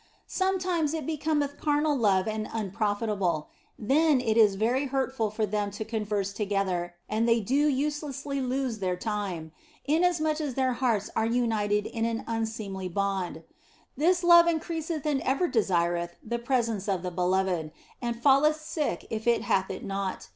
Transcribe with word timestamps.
Sometimes 0.25 0.95
it 0.95 1.05
becometh 1.05 1.59
carnal 1.59 1.95
love 1.95 2.27
and 2.27 2.49
unprofitable; 2.51 3.49
then 3.77 4.19
is 4.19 4.55
it 4.55 4.57
very 4.57 4.85
hurtful 4.87 5.29
for 5.29 5.45
them 5.45 5.69
to 5.69 5.85
converse 5.85 6.33
together 6.33 6.95
and 7.07 7.29
they 7.29 7.39
do 7.39 7.67
uselessly 7.67 8.41
lose 8.41 8.79
their 8.79 8.95
time, 8.95 9.51
inasmuch 9.85 10.41
as 10.41 10.55
their 10.55 10.73
hearts 10.73 11.11
are 11.15 11.27
united 11.27 11.85
in 11.85 12.05
an 12.05 12.23
unseemly 12.25 12.89
bond. 12.89 13.43
This 13.95 14.23
love 14.23 14.47
increaseth 14.47 15.05
and 15.05 15.21
ever 15.21 15.47
desireth 15.47 16.15
the 16.23 16.39
pre 16.39 16.63
sence 16.63 16.87
of 16.89 17.03
the 17.03 17.11
beloved, 17.11 17.71
and 18.01 18.19
falleth 18.19 18.59
sick 18.59 19.05
if 19.11 19.27
it 19.27 19.43
hath 19.43 19.69
it 19.69 19.85
not. 19.85 20.29